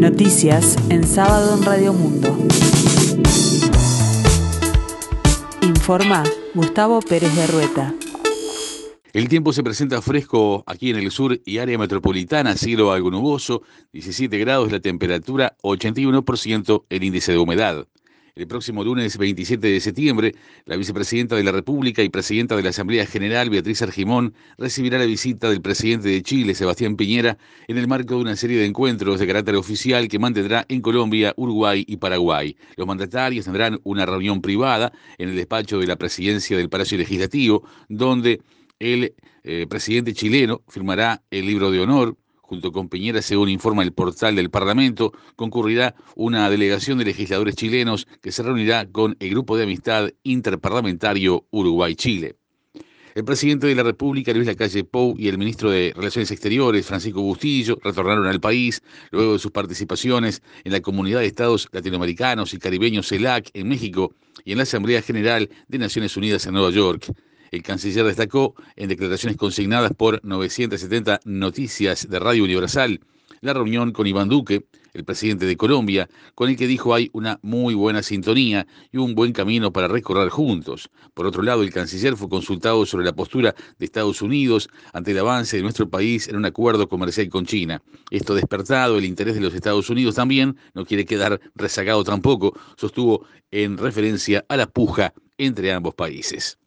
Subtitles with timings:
[0.00, 2.34] Noticias en sábado en Radio Mundo.
[5.60, 6.24] Informa
[6.54, 7.94] Gustavo Pérez de Rueta.
[9.12, 13.60] El tiempo se presenta fresco aquí en el sur y área metropolitana, cielo algo nuboso,
[13.92, 17.86] 17 grados la temperatura, 81% el índice de humedad.
[18.40, 20.34] El próximo lunes 27 de septiembre,
[20.64, 25.04] la vicepresidenta de la República y presidenta de la Asamblea General, Beatriz Argimón, recibirá la
[25.04, 27.36] visita del presidente de Chile, Sebastián Piñera,
[27.68, 31.34] en el marco de una serie de encuentros de carácter oficial que mantendrá en Colombia,
[31.36, 32.56] Uruguay y Paraguay.
[32.76, 37.68] Los mandatarios tendrán una reunión privada en el despacho de la presidencia del Palacio Legislativo,
[37.90, 38.40] donde
[38.78, 39.12] el
[39.44, 42.16] eh, presidente chileno firmará el libro de honor.
[42.50, 48.08] Junto con Piñera, según informa el portal del Parlamento, concurrirá una delegación de legisladores chilenos
[48.20, 52.34] que se reunirá con el Grupo de Amistad Interparlamentario Uruguay-Chile.
[53.14, 57.22] El presidente de la República, Luis Lacalle Pou, y el ministro de Relaciones Exteriores, Francisco
[57.22, 62.58] Bustillo, retornaron al país luego de sus participaciones en la Comunidad de Estados Latinoamericanos y
[62.58, 64.12] Caribeños CELAC en México
[64.44, 67.12] y en la Asamblea General de Naciones Unidas en Nueva York.
[67.50, 73.00] El canciller destacó en declaraciones consignadas por 970 Noticias de Radio Universal
[73.40, 77.38] la reunión con Iván Duque, el presidente de Colombia, con el que dijo hay una
[77.42, 80.90] muy buena sintonía y un buen camino para recorrer juntos.
[81.14, 85.18] Por otro lado, el canciller fue consultado sobre la postura de Estados Unidos ante el
[85.18, 87.82] avance de nuestro país en un acuerdo comercial con China.
[88.10, 93.26] Esto despertado el interés de los Estados Unidos también, no quiere quedar rezagado tampoco, sostuvo
[93.50, 96.58] en referencia a la puja entre ambos países.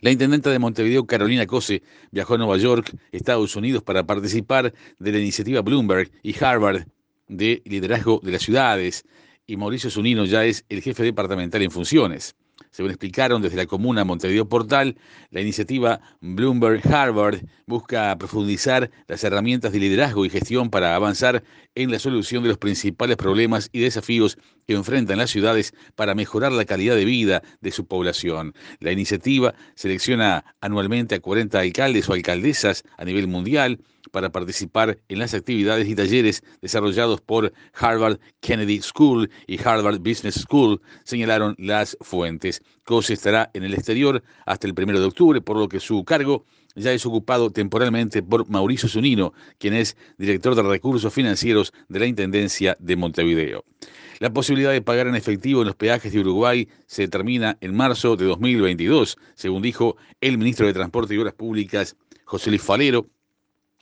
[0.00, 5.12] La intendenta de Montevideo, Carolina Cose, viajó a Nueva York, Estados Unidos, para participar de
[5.12, 6.86] la iniciativa Bloomberg y Harvard
[7.28, 9.04] de liderazgo de las ciudades,
[9.46, 12.36] y Mauricio Zunino ya es el jefe departamental en funciones.
[12.70, 14.96] Según explicaron desde la comuna Montevideo Portal,
[15.30, 21.42] la iniciativa Bloomberg Harvard busca profundizar las herramientas de liderazgo y gestión para avanzar
[21.74, 26.52] en la solución de los principales problemas y desafíos que enfrentan las ciudades para mejorar
[26.52, 28.54] la calidad de vida de su población.
[28.78, 33.80] La iniciativa selecciona anualmente a 40 alcaldes o alcaldesas a nivel mundial
[34.10, 40.34] para participar en las actividades y talleres desarrollados por Harvard Kennedy School y Harvard Business
[40.34, 42.59] School, señalaron las fuentes.
[42.84, 46.44] Cose estará en el exterior hasta el 1 de octubre, por lo que su cargo
[46.74, 52.06] ya es ocupado temporalmente por Mauricio Zunino, quien es director de recursos financieros de la
[52.06, 53.64] Intendencia de Montevideo.
[54.18, 58.16] La posibilidad de pagar en efectivo en los peajes de Uruguay se termina en marzo
[58.16, 63.06] de 2022, según dijo el ministro de Transporte y Obras Públicas, José Luis Falero,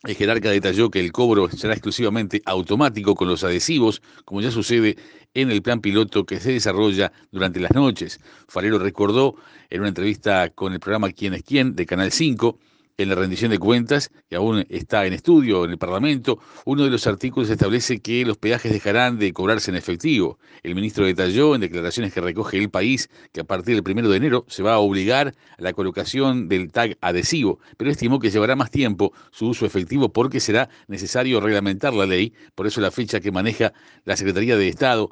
[0.04, 4.96] el jerarca detalló que el cobro será exclusivamente automático con los adhesivos, como ya sucede
[5.34, 8.20] en el plan piloto que se desarrolla durante las noches.
[8.46, 9.34] Falero recordó
[9.70, 12.58] en una entrevista con el programa Quién es quién de Canal 5
[12.98, 16.90] en la rendición de cuentas, que aún está en estudio en el Parlamento, uno de
[16.90, 20.40] los artículos establece que los peajes dejarán de cobrarse en efectivo.
[20.64, 24.16] El ministro detalló en declaraciones que recoge el país que a partir del primero de
[24.16, 28.56] enero se va a obligar a la colocación del tag adhesivo, pero estimó que llevará
[28.56, 33.20] más tiempo su uso efectivo porque será necesario reglamentar la ley, por eso la fecha
[33.20, 33.72] que maneja
[34.04, 35.10] la Secretaría de Estado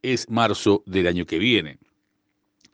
[0.00, 1.78] es marzo del año que viene.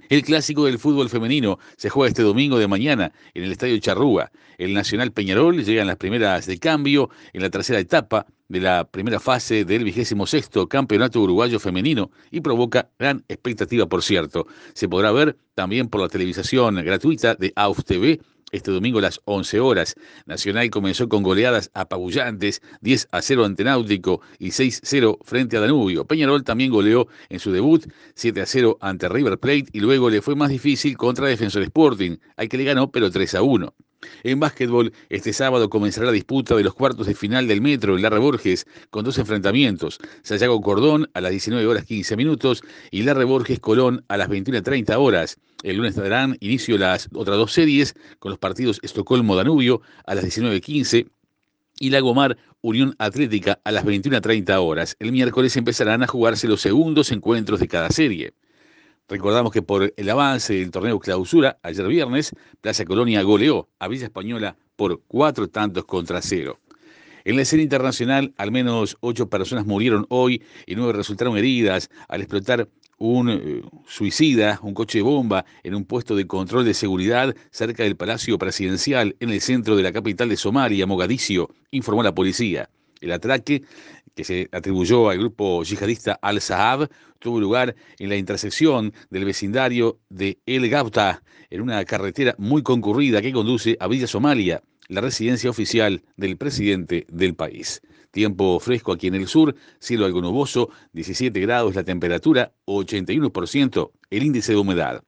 [0.09, 4.31] El clásico del fútbol femenino se juega este domingo de mañana en el Estadio Charrúa.
[4.59, 8.85] El Nacional Peñarol llega en las primeras de cambio en la tercera etapa de la
[8.85, 14.47] primera fase del vigésimo sexto Campeonato Uruguayo Femenino y provoca gran expectativa, por cierto.
[14.75, 18.21] Se podrá ver también por la televisación gratuita de AUF TV
[18.53, 19.95] este domingo a las 11 horas.
[20.27, 26.05] Nacional comenzó con goleadas apabullantes, 10 a 0 ante Náutico y 6-0 frente a Danubio.
[26.05, 30.23] Peñarol también goleó en su debut 7 a 0 ante River Plate y luego le
[30.23, 33.75] fue más difícil contra Defensor Sporting, al que le ganó pero 3 a 1.
[34.25, 38.03] En básquetbol, este sábado comenzará la disputa de los cuartos de final del Metro en
[38.03, 39.99] Larra Borges con dos enfrentamientos.
[40.23, 44.97] Sayago Cordón a las 19 horas 15 minutos y Larra Borges Colón a las 21.30
[44.97, 45.39] horas.
[45.65, 51.09] El lunes darán inicio las otras dos series con los partidos Estocolmo-Danubio a las 19.15
[51.81, 54.97] y Lagomar Unión Atlética a las 21.30 horas.
[55.01, 58.35] El miércoles empezarán a jugarse los segundos encuentros de cada serie.
[59.13, 64.07] Recordamos que por el avance del torneo clausura, ayer viernes, Plaza Colonia goleó a Villa
[64.07, 66.59] Española por cuatro tantos contra cero.
[67.27, 72.23] En la escena internacional, al menos ocho personas murieron hoy y nueve resultaron heridas al
[72.23, 77.37] explotar un eh, suicida, un coche de bomba, en un puesto de control de seguridad
[77.51, 82.15] cerca del Palacio Presidencial en el centro de la capital de Somalia, Mogadiscio, informó la
[82.15, 82.71] policía.
[83.03, 83.63] El atraque,
[84.15, 86.89] que se atribuyó al grupo yihadista Al-Sahab,
[87.19, 93.21] tuvo lugar en la intersección del vecindario de El Gauta, en una carretera muy concurrida
[93.21, 94.63] que conduce a Villa Somalia.
[94.89, 97.81] la residencia oficial del presidente del país.
[98.11, 104.23] Tiempo fresco aquí en el sur, cielo algo nuboso, 17 grados la temperatura, 81% el
[104.23, 105.03] índice de humedad.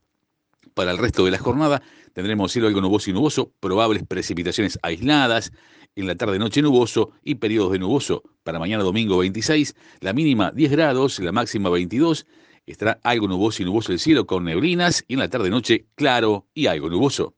[0.73, 1.83] Para el resto de la jornada
[2.13, 5.51] tendremos cielo algo nuboso y nuboso, probables precipitaciones aisladas,
[5.95, 8.23] en la tarde-noche nuboso y periodos de nuboso.
[8.43, 12.27] Para mañana domingo 26, la mínima 10 grados, la máxima 22.
[12.65, 16.67] Estará algo nuboso y nuboso el cielo con neblinas y en la tarde-noche claro y
[16.67, 17.33] algo nuboso.